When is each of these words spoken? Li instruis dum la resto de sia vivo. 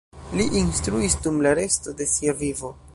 Li 0.39 0.47
instruis 0.61 1.17
dum 1.27 1.39
la 1.49 1.55
resto 1.61 1.97
de 2.03 2.13
sia 2.17 2.39
vivo. 2.45 2.77